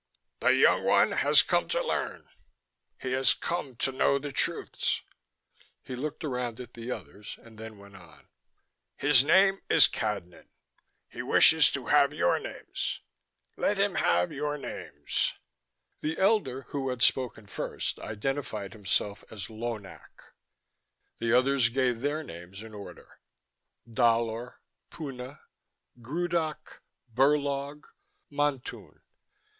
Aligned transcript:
"The 0.39 0.55
young 0.55 0.83
one 0.83 1.11
has 1.11 1.43
come 1.43 1.67
to 1.67 1.85
learn. 1.85 2.27
He 2.99 3.11
has 3.11 3.35
come 3.35 3.75
to 3.75 3.91
know 3.91 4.17
the 4.17 4.31
truths." 4.31 5.03
He 5.83 5.95
looked 5.95 6.23
around 6.23 6.59
at 6.59 6.73
the 6.73 6.89
others 6.89 7.37
and 7.43 7.59
then 7.59 7.77
went 7.77 7.95
on: 7.95 8.27
"His 8.97 9.23
name 9.23 9.59
is 9.69 9.87
Cadnan. 9.87 10.47
He 11.07 11.21
wishes 11.21 11.69
to 11.73 11.85
have 11.85 12.13
your 12.15 12.39
names. 12.39 13.01
Let 13.55 13.77
him 13.77 13.93
have 13.93 14.31
your 14.31 14.57
names." 14.57 15.35
The 16.01 16.17
elder 16.17 16.63
who 16.69 16.89
had 16.89 17.03
spoken 17.03 17.45
first 17.45 17.99
identified 17.99 18.73
himself 18.73 19.23
as 19.29 19.51
Lonak. 19.51 20.33
The 21.19 21.31
others 21.31 21.69
gave 21.69 22.01
their 22.01 22.23
names 22.23 22.63
in 22.63 22.73
order: 22.73 23.19
Dalor, 23.87 24.61
Puna, 24.89 25.41
Grudoc, 26.01 26.81
Burlog, 27.13 27.83
Montun. 28.31 29.01